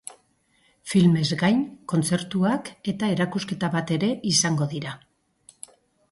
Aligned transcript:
Filmez 0.91 1.25
gain, 1.41 1.59
kontzertuak 1.91 2.71
eta 2.93 3.09
erakusketa 3.17 3.69
bat 3.75 3.93
ere 3.97 4.09
izango 4.31 4.69
dira. 4.73 4.95